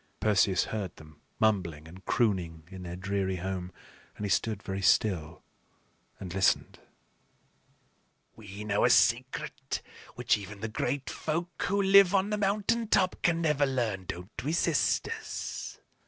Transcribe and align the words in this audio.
Perseus 0.19 0.63
heard 0.63 0.95
them 0.95 1.21
mumbling 1.37 1.87
and 1.87 2.03
crooning 2.05 2.63
in 2.71 2.81
their 2.81 2.95
dreary 2.95 3.35
home, 3.35 3.71
and 4.17 4.25
he 4.25 4.31
stood 4.31 4.63
very 4.63 4.81
still 4.81 5.43
and 6.19 6.33
listened. 6.33 6.79
"We 8.35 8.63
know 8.63 8.83
a 8.83 8.89
secret 8.89 9.83
which 10.15 10.39
even 10.39 10.61
the 10.61 10.69
Great 10.69 11.07
Folk 11.07 11.65
who 11.67 11.79
live 11.79 12.15
on 12.15 12.31
the 12.31 12.39
mountain 12.39 12.87
top 12.87 13.21
can 13.21 13.43
never 13.43 13.67
learn; 13.67 14.05
don't 14.05 14.43
we, 14.43 14.53
sisters?" 14.53 15.77